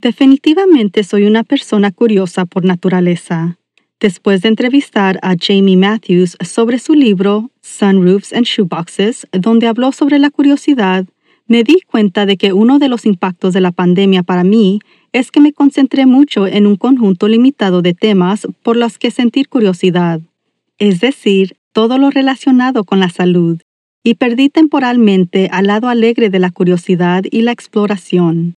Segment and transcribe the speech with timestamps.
[0.00, 3.58] Definitivamente soy una persona curiosa por naturaleza.
[3.98, 10.20] Después de entrevistar a Jamie Matthews sobre su libro Sunroofs and Shoeboxes, donde habló sobre
[10.20, 11.04] la curiosidad,
[11.48, 14.78] me di cuenta de que uno de los impactos de la pandemia para mí
[15.12, 19.48] es que me concentré mucho en un conjunto limitado de temas por los que sentir
[19.48, 20.20] curiosidad,
[20.78, 23.60] es decir, todo lo relacionado con la salud,
[24.04, 28.57] y perdí temporalmente al lado alegre de la curiosidad y la exploración.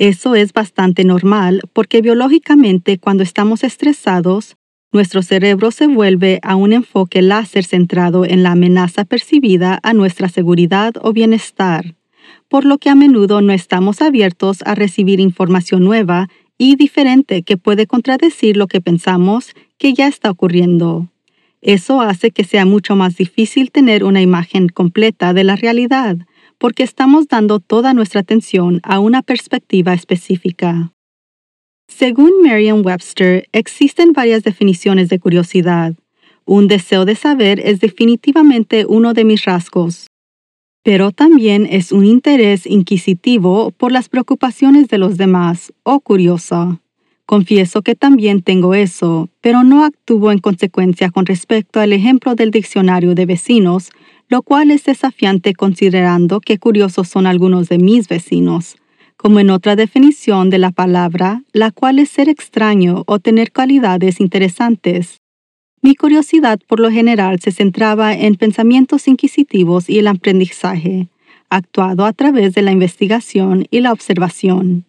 [0.00, 4.56] Eso es bastante normal porque biológicamente cuando estamos estresados,
[4.90, 10.28] nuestro cerebro se vuelve a un enfoque láser centrado en la amenaza percibida a nuestra
[10.28, 11.94] seguridad o bienestar
[12.50, 17.56] por lo que a menudo no estamos abiertos a recibir información nueva y diferente que
[17.56, 21.08] puede contradecir lo que pensamos que ya está ocurriendo.
[21.62, 26.16] Eso hace que sea mucho más difícil tener una imagen completa de la realidad,
[26.60, 30.92] porque estamos dando toda nuestra atención a una perspectiva específica.
[31.88, 35.94] Según Merriam-Webster, existen varias definiciones de curiosidad.
[36.44, 40.06] Un deseo de saber es definitivamente uno de mis rasgos
[40.82, 46.80] pero también es un interés inquisitivo por las preocupaciones de los demás o curiosa.
[47.26, 52.50] Confieso que también tengo eso, pero no actúo en consecuencia con respecto al ejemplo del
[52.50, 53.90] diccionario de vecinos,
[54.30, 58.76] lo cual es desafiante considerando que curiosos son algunos de mis vecinos,
[59.16, 64.20] como en otra definición de la palabra, la cual es ser extraño o tener cualidades
[64.20, 65.20] interesantes.
[65.82, 71.08] Mi curiosidad por lo general se centraba en pensamientos inquisitivos y el aprendizaje,
[71.48, 74.84] actuado a través de la investigación y la observación.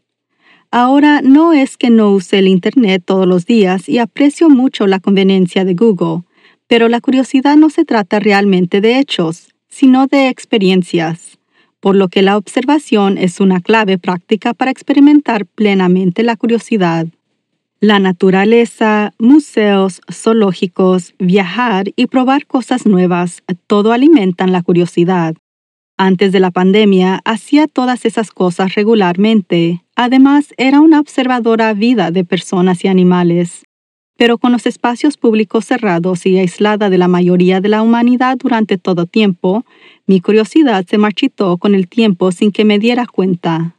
[0.69, 5.00] Ahora no es que no use el Internet todos los días y aprecio mucho la
[5.00, 6.24] conveniencia de Google,
[6.72, 11.38] pero la curiosidad no se trata realmente de hechos, sino de experiencias,
[11.82, 17.08] por lo que la observación es una clave práctica para experimentar plenamente la curiosidad.
[17.81, 25.36] La naturaleza, museos, zoológicos, viajar y probar cosas nuevas, todo alimentan la curiosidad.
[25.98, 29.84] Antes de la pandemia hacía todas esas cosas regularmente.
[29.98, 33.64] Además, era una observadora vida de personas y animales.
[34.22, 38.78] Pero con los espacios públicos cerrados y aislada de la mayoría de la humanidad durante
[38.78, 39.66] todo tiempo,
[40.06, 43.76] mi curiosidad se marchitó con el tiempo sin que me diera cuenta.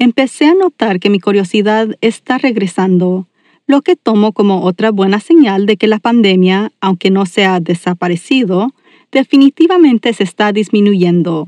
[0.00, 3.28] Empecé a notar que mi curiosidad está regresando,
[3.68, 7.60] lo que tomo como otra buena señal de que la pandemia, aunque no se ha
[7.60, 8.74] desaparecido,
[9.12, 11.46] definitivamente se está disminuyendo.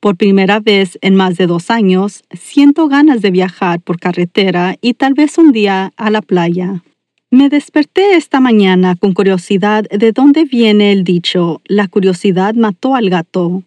[0.00, 4.94] Por primera vez en más de dos años, siento ganas de viajar por carretera y
[4.94, 6.82] tal vez un día a la playa.
[7.36, 13.10] Me desperté esta mañana con curiosidad de dónde viene el dicho, la curiosidad mató al
[13.10, 13.64] gato.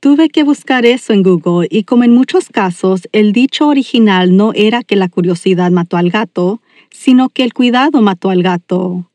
[0.00, 4.50] Tuve que buscar eso en Google y como en muchos casos, el dicho original no
[4.52, 6.60] era que la curiosidad mató al gato,
[6.90, 9.08] sino que el cuidado mató al gato.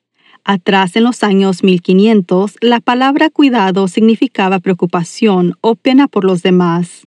[0.45, 7.03] Atrás en los años 1500, la palabra cuidado significaba preocupación o pena por los demás.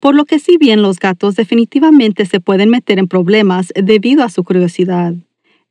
[0.00, 4.28] Por lo que si bien los gatos definitivamente se pueden meter en problemas debido a
[4.28, 5.14] su curiosidad,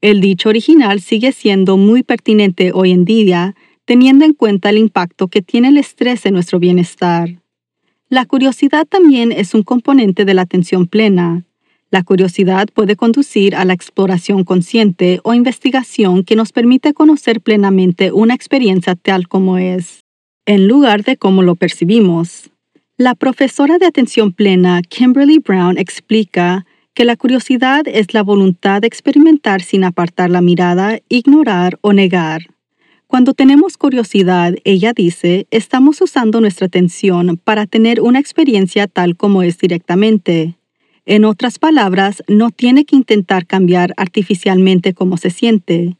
[0.02, 3.56] el dicho original sigue siendo muy pertinente hoy en día,
[3.86, 7.42] teniendo en cuenta el impacto que tiene el estrés en nuestro bienestar.
[8.10, 11.44] La curiosidad también es un componente de la atención plena.
[11.90, 18.12] La curiosidad puede conducir a la exploración consciente o investigación que nos permite conocer plenamente
[18.12, 20.02] una experiencia tal como es,
[20.46, 22.52] en lugar de cómo lo percibimos.
[22.98, 26.66] La profesora de atención plena Kimberly Brown explica
[26.96, 32.48] que la curiosidad es la voluntad de experimentar sin apartar la mirada, ignorar o negar.
[33.06, 39.44] Cuando tenemos curiosidad, ella dice, estamos usando nuestra atención para tener una experiencia tal como
[39.44, 40.56] es directamente.
[41.06, 45.98] En otras palabras, no tiene que intentar cambiar artificialmente cómo se siente.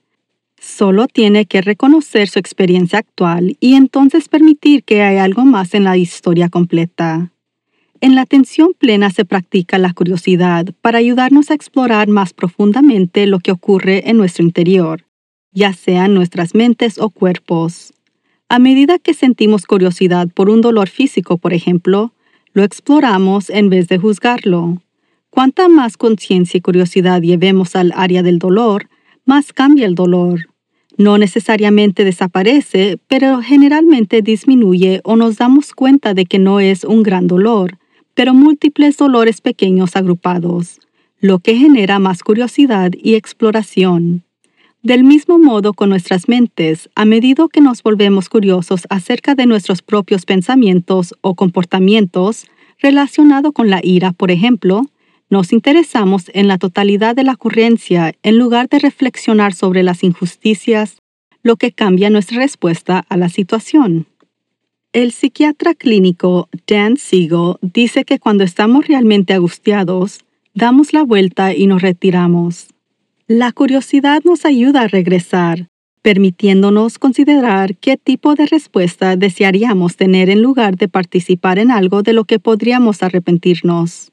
[0.60, 5.84] Solo tiene que reconocer su experiencia actual y entonces permitir que haya algo más en
[5.84, 7.32] la historia completa.
[8.06, 13.40] En la atención plena se practica la curiosidad para ayudarnos a explorar más profundamente lo
[13.40, 15.08] que ocurre en nuestro interior,
[15.52, 17.96] ya sea en nuestras mentes o cuerpos.
[18.48, 22.14] A medida que sentimos curiosidad por un dolor físico, por ejemplo,
[22.54, 24.84] lo exploramos en vez de juzgarlo.
[25.32, 28.88] Cuanta más conciencia y curiosidad llevemos al área del dolor,
[29.26, 30.42] más cambia el dolor.
[30.96, 37.02] No necesariamente desaparece, pero generalmente disminuye o nos damos cuenta de que no es un
[37.02, 37.80] gran dolor,
[38.16, 40.80] pero múltiples dolores pequeños agrupados,
[41.20, 44.24] lo que genera más curiosidad y exploración.
[44.82, 49.82] Del mismo modo con nuestras mentes, a medida que nos volvemos curiosos acerca de nuestros
[49.82, 52.48] propios pensamientos o comportamientos
[52.80, 54.84] relacionados con la ira, por ejemplo,
[55.30, 61.00] nos interesamos en la totalidad de la ocurrencia en lugar de reflexionar sobre las injusticias,
[61.42, 64.06] lo que cambia nuestra respuesta a la situación.
[64.96, 70.22] El psiquiatra clínico Dan Siegel dice que cuando estamos realmente angustiados,
[70.54, 72.70] damos la vuelta y nos retiramos.
[73.28, 75.68] La curiosidad nos ayuda a regresar,
[76.02, 82.14] permitiéndonos considerar qué tipo de respuesta desearíamos tener en lugar de participar en algo de
[82.14, 84.12] lo que podríamos arrepentirnos.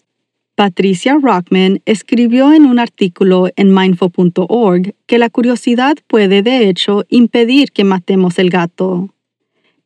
[0.56, 7.70] Patricia Rockman escribió en un artículo en mindful.org que la curiosidad puede de hecho impedir
[7.70, 9.10] que matemos el gato.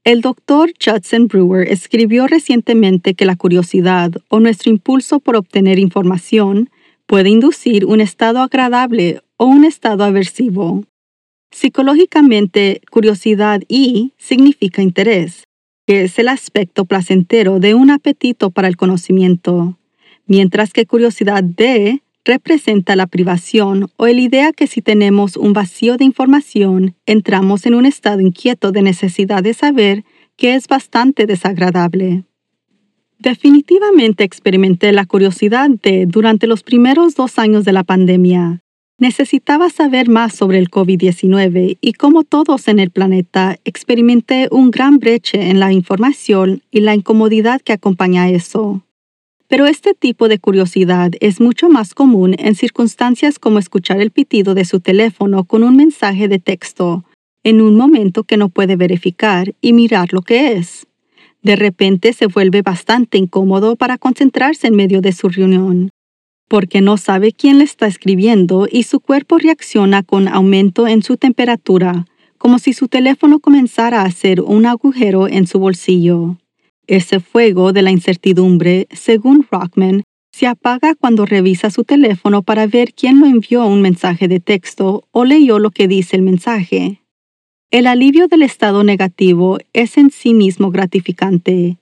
[0.06, 6.70] El doctor Judson Brewer escribió recientemente que la curiosidad o nuestro impulso por obtener información
[7.06, 10.84] puede inducir un estado agradable o un estado aversivo.
[11.50, 15.42] Psicológicamente, curiosidad y significa interés,
[15.88, 19.76] que es el aspecto placentero de un apetito para el conocimiento,
[20.28, 25.96] mientras que curiosidad de representa la privación o la idea que si tenemos un vacío
[25.96, 30.04] de información, entramos en un estado inquieto de necesidad de saber
[30.36, 32.24] que es bastante desagradable.
[33.18, 38.60] Definitivamente experimenté la curiosidad de durante los primeros dos años de la pandemia.
[38.98, 44.98] Necesitaba saber más sobre el COVID-19 y como todos en el planeta experimenté un gran
[44.98, 48.85] breche en la información y la incomodidad que acompaña a eso.
[49.48, 54.54] Pero este tipo de curiosidad es mucho más común en circunstancias como escuchar el pitido
[54.54, 57.04] de su teléfono con un mensaje de texto
[57.46, 60.88] en un momento que no puede verificar y mirar lo que es.
[61.42, 65.90] De repente se vuelve bastante incómodo para concentrarse en medio de su reunión,
[66.48, 71.18] porque no sabe quién le está escribiendo y su cuerpo reacciona con aumento en su
[71.18, 72.06] temperatura,
[72.36, 76.38] como si su teléfono comenzara a hacer un agujero en su bolsillo.
[76.86, 82.92] Ese fuego de la incertidumbre, según Rockman, se apaga cuando revisa su teléfono para ver
[82.92, 87.00] quién lo envió un mensaje de texto o leyó lo que dice el mensaje.
[87.70, 91.78] El alivio del estado negativo es en sí mismo gratificante.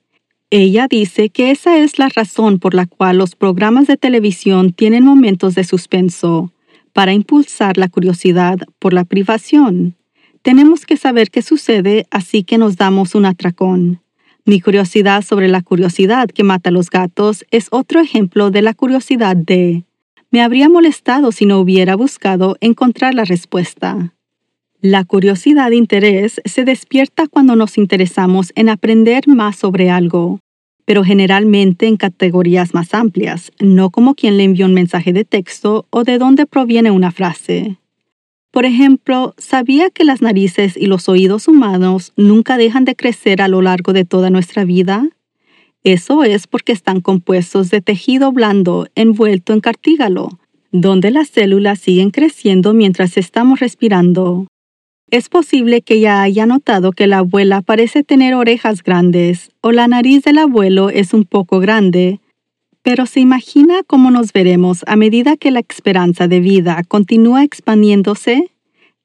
[0.49, 5.03] Ella dice que esa es la razón por la cual los programas de televisión tienen
[5.03, 6.53] momentos de suspenso,
[6.93, 9.95] para impulsar la curiosidad por la privación.
[10.41, 13.99] Tenemos que saber qué sucede, así que nos damos un atracón.
[14.47, 18.75] Mi curiosidad sobre la curiosidad que mata a los gatos es otro ejemplo de la
[18.75, 19.85] curiosidad de
[20.29, 24.13] me habría molestado si no hubiera buscado encontrar la respuesta.
[24.81, 30.41] La curiosidad e interés se despierta cuando nos interesamos en aprender más sobre algo,
[30.85, 35.87] pero generalmente en categorías más amplias, no como quien le envió un mensaje de texto
[35.89, 37.77] o de dónde proviene una frase.
[38.55, 43.49] Por ejemplo, ¿sabía que las narices y los oídos humanos nunca dejan de crecer a
[43.49, 45.09] lo largo de toda nuestra vida?
[45.83, 50.39] Eso es porque están compuestos de tejido blando envuelto en cartígalo,
[50.71, 54.47] donde las células siguen creciendo mientras estamos respirando.
[55.11, 59.89] Es posible que ya haya notado que la abuela parece tener orejas grandes o la
[59.89, 62.21] nariz del abuelo es un poco grande,
[62.85, 68.51] pero ¿se imagina cómo nos veremos a medida que la esperanza de vida continúa expandiéndose?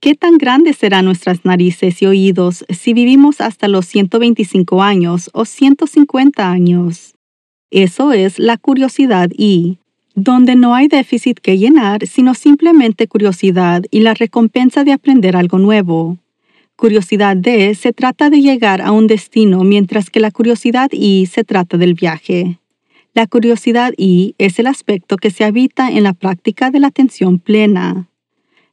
[0.00, 5.46] ¿Qué tan grandes serán nuestras narices y oídos si vivimos hasta los 125 años o
[5.46, 7.14] 150 años?
[7.70, 9.78] Eso es la curiosidad y,
[10.14, 15.58] donde no hay déficit que llenar, sino simplemente curiosidad y la recompensa de aprender algo
[15.58, 16.18] nuevo.
[16.76, 21.44] Curiosidad D se trata de llegar a un destino, mientras que la curiosidad I se
[21.44, 22.60] trata del viaje.
[23.12, 27.40] La curiosidad I es el aspecto que se habita en la práctica de la atención
[27.40, 28.08] plena.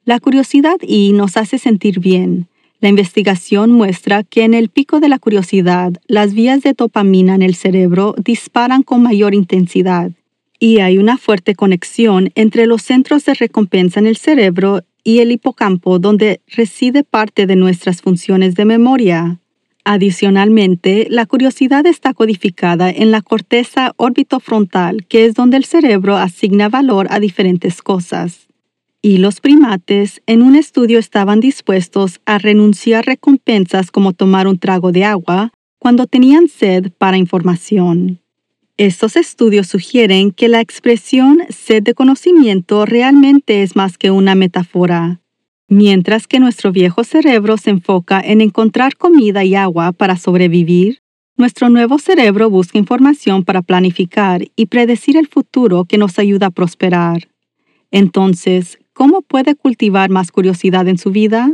[0.06, 2.48] La curiosidad I nos hace sentir bien.
[2.80, 7.42] La investigación muestra que en el pico de la curiosidad, las vías de dopamina en
[7.42, 10.12] el cerebro disparan con mayor intensidad
[10.60, 15.32] y hay una fuerte conexión entre los centros de recompensa en el cerebro y el
[15.32, 19.40] hipocampo donde reside parte de nuestras funciones de memoria.
[19.90, 26.68] Adicionalmente, la curiosidad está codificada en la corteza orbitofrontal, que es donde el cerebro asigna
[26.68, 28.48] valor a diferentes cosas.
[29.02, 34.92] Y los primates en un estudio estaban dispuestos a renunciar recompensas como tomar un trago
[34.92, 38.20] de agua cuando tenían sed para información.
[38.76, 45.22] Estos estudios sugieren que la expresión sed de conocimiento realmente es más que una metáfora.
[45.70, 51.02] Mientras que nuestro viejo cerebro se enfoca en encontrar comida y agua para sobrevivir,
[51.36, 56.52] nuestro nuevo cerebro busca información para planificar y predecir el futuro que nos ayuda a
[56.52, 57.28] prosperar.
[57.92, 61.52] Entonces, ¿cómo puede cultivar más curiosidad en su vida?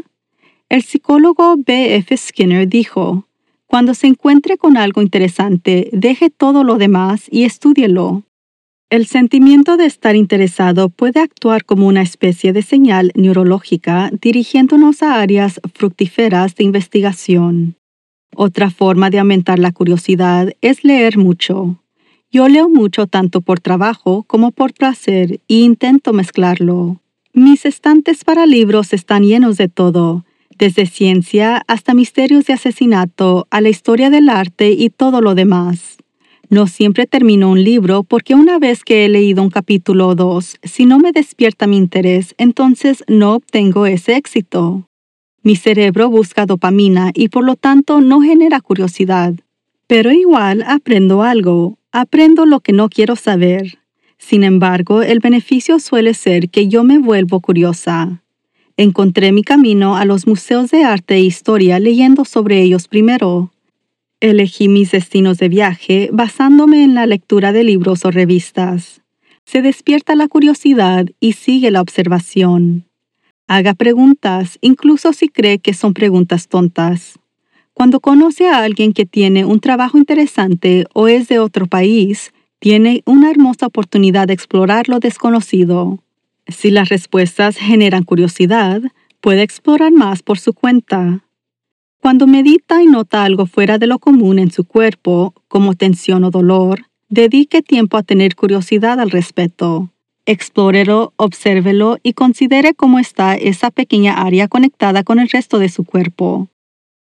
[0.70, 1.96] El psicólogo B.
[1.96, 2.16] F.
[2.16, 3.28] Skinner dijo,
[3.66, 8.24] cuando se encuentre con algo interesante, deje todo lo demás y estúdielo.
[8.94, 15.20] El sentimiento de estar interesado puede actuar como una especie de señal neurológica dirigiéndonos a
[15.20, 17.76] áreas fructíferas de investigación.
[18.36, 21.82] Otra forma de aumentar la curiosidad es leer mucho.
[22.32, 27.02] Yo leo mucho tanto por trabajo como por placer e intento mezclarlo.
[27.34, 30.24] Mis estantes para libros están llenos de todo,
[30.60, 35.98] desde ciencia hasta misterios de asesinato, a la historia del arte y todo lo demás.
[36.54, 40.58] No siempre termino un libro porque una vez que he leído un capítulo o dos,
[40.62, 44.88] si no me despierta mi interés, entonces no obtengo ese éxito.
[45.42, 49.34] Mi cerebro busca dopamina y por lo tanto no genera curiosidad.
[49.88, 53.80] Pero igual aprendo algo, aprendo lo que no quiero saber.
[54.20, 58.22] Sin embargo, el beneficio suele ser que yo me vuelvo curiosa.
[58.78, 63.52] Encontré mi camino a los museos de arte e historia leyendo sobre ellos primero.
[64.24, 69.02] Elegí mis destinos de viaje basándome en la lectura de libros o revistas.
[69.44, 72.86] Se despierta la curiosidad y sigue la observación.
[73.50, 77.20] Haga preguntas, incluso si cree que son preguntas tontas.
[77.74, 83.04] Cuando conoce a alguien que tiene un trabajo interesante o es de otro país, tiene
[83.06, 86.00] una hermosa oportunidad de explorar lo desconocido.
[86.48, 88.84] Si las respuestas generan curiosidad,
[89.20, 91.26] puede explorar más por su cuenta.
[92.04, 96.32] Cuando medita y nota algo fuera de lo común en su cuerpo, como tensión o
[96.32, 99.90] dolor, dedique tiempo a tener curiosidad al respecto.
[100.26, 105.86] Explórelo, obsérvelo y considere cómo está esa pequeña área conectada con el resto de su
[105.86, 106.50] cuerpo.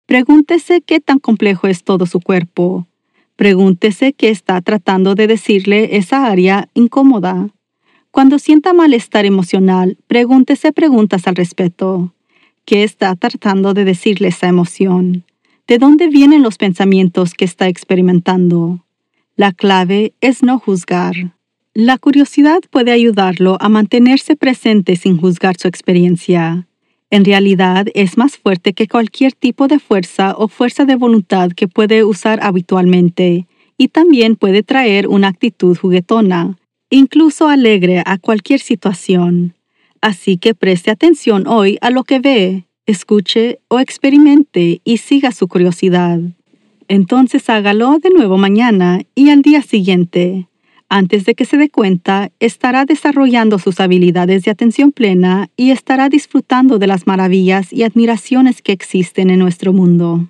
[0.07, 2.87] Pregúntese qué tan complejo es todo su cuerpo.
[3.35, 7.49] Pregúntese qué está tratando de decirle esa área incómoda.
[8.09, 12.15] Cuando sienta malestar emocional, pregúntese preguntas al respecto.
[12.67, 15.23] ¿Qué está tratando de decirle esa emoción?
[15.69, 18.83] ¿De dónde vienen los pensamientos que está experimentando?
[19.37, 21.15] La clave es no juzgar.
[21.73, 26.67] La curiosidad puede ayudarlo a mantenerse presente sin juzgar su experiencia.
[27.09, 31.69] En realidad es más fuerte que cualquier tipo de fuerza o fuerza de voluntad que
[31.69, 33.47] puede usar habitualmente,
[33.77, 36.57] y también puede traer una actitud juguetona,
[36.89, 39.53] incluso alegre a cualquier situación.
[40.01, 45.47] Así que preste atención hoy a lo que ve, escuche o experimente y siga su
[45.47, 46.19] curiosidad.
[46.87, 50.47] Entonces hágalo de nuevo mañana y al día siguiente.
[50.89, 56.07] Antes de que se dé cuenta, estará desarrollando sus habilidades de atención plena y estará
[56.07, 60.29] disfrutando de las maravillas y admiraciones que existen en nuestro mundo.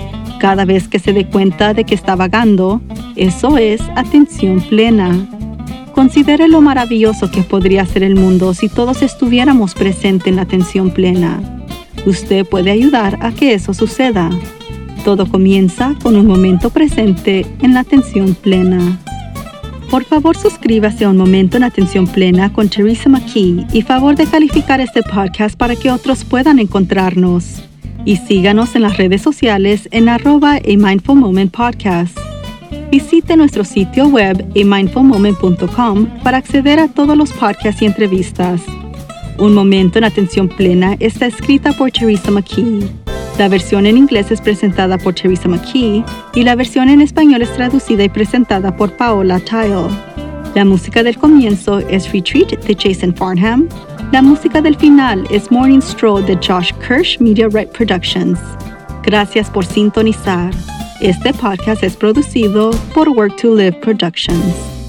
[0.41, 2.81] Cada vez que se dé cuenta de que está vagando,
[3.15, 5.15] eso es atención plena.
[5.93, 10.89] Considere lo maravilloso que podría ser el mundo si todos estuviéramos presentes en la atención
[10.89, 11.63] plena.
[12.07, 14.31] Usted puede ayudar a que eso suceda.
[15.05, 18.97] Todo comienza con un momento presente en la atención plena.
[19.91, 24.25] Por favor, suscríbase a Un Momento en Atención Plena con Teresa McKee y favor de
[24.25, 27.61] calificar este podcast para que otros puedan encontrarnos
[28.05, 32.17] y síganos en las redes sociales en arroba a Mindful Moment Podcast.
[32.91, 38.61] Visite nuestro sitio web amindfulmoment.com para acceder a todos los podcasts y entrevistas.
[39.37, 42.81] Un momento en atención plena está escrita por Teresa McKee.
[43.37, 46.03] La versión en inglés es presentada por Teresa McKee
[46.35, 49.87] y la versión en español es traducida y presentada por Paola Tile.
[50.53, 53.69] La música del comienzo es Retreat de Jason Farnham.
[54.11, 58.37] La música del final es Morning Stroll de Josh Kirsch Media Right Productions.
[59.03, 60.53] Gracias por sintonizar.
[60.99, 64.80] Este podcast es producido por Work to Live Productions.